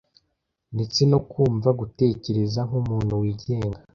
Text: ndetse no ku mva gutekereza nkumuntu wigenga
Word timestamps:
ndetse 0.75 1.01
no 1.11 1.19
ku 1.29 1.41
mva 1.55 1.71
gutekereza 1.79 2.59
nkumuntu 2.67 3.13
wigenga 3.21 3.77